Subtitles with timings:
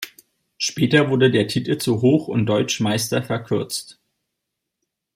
[0.57, 3.99] Später wurde der Titel zu "Hoch- und Deutschmeister" verkürzt.